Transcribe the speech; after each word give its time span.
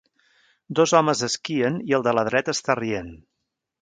Dos 0.79 0.93
homes 0.99 1.21
esquien 1.27 1.77
i 1.91 1.95
el 1.99 2.07
de 2.09 2.15
la 2.21 2.25
dreta 2.31 2.59
està 2.59 2.81
rient. 2.81 3.13